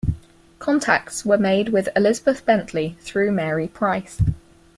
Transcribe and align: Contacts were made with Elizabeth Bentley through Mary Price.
Contacts 0.57 1.23
were 1.25 1.37
made 1.37 1.69
with 1.69 1.87
Elizabeth 1.95 2.43
Bentley 2.43 2.95
through 3.01 3.31
Mary 3.31 3.67
Price. 3.67 4.19